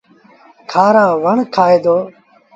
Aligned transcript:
کآرآ 0.71 1.05
وڻ 1.23 1.37
کآئي 1.55 1.77
دو۔ 1.83 1.97